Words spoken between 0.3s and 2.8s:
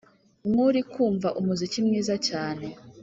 nkurikumva umuziki mwiza cyane.